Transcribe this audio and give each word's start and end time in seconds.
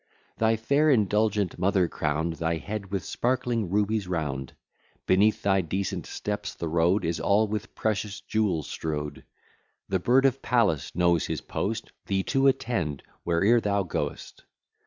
Thy 0.39 0.55
fair 0.57 0.89
indulgent 0.89 1.59
mother 1.59 1.87
crown'd 1.87 2.37
Thy 2.37 2.55
head 2.57 2.89
with 2.89 3.05
sparkling 3.05 3.69
rubies 3.69 4.07
round: 4.07 4.53
Beneath 5.05 5.43
thy 5.43 5.61
decent 5.61 6.07
steps 6.07 6.55
the 6.55 6.67
road 6.67 7.05
Is 7.05 7.19
all 7.19 7.47
with 7.47 7.75
precious 7.75 8.19
jewels 8.19 8.67
strew'd, 8.67 9.23
The 9.89 9.99
bird 9.99 10.25
of 10.25 10.41
Pallas, 10.41 10.95
knows 10.95 11.27
his 11.27 11.41
post, 11.41 11.91
Thee 12.07 12.23
to 12.33 12.47
attend, 12.47 13.03
where'er 13.25 13.61
thou 13.61 13.83
goest. 13.83 14.43